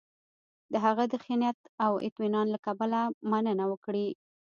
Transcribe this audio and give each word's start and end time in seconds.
د 0.71 0.73
هغه 0.85 1.03
د 1.11 1.13
ښه 1.23 1.35
نیت 1.41 1.59
او 1.85 1.91
اطمینان 2.07 2.47
له 2.53 2.59
کبله 2.65 3.01
مننه 3.31 3.65
وکړي. 3.71 4.07